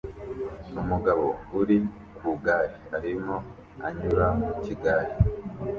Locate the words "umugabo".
0.81-1.25